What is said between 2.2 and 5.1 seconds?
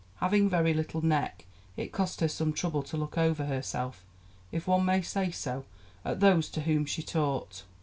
her some trouble to look over herself, if one may